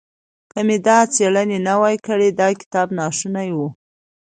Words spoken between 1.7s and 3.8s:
وای کړې دا کتاب ناشونی و.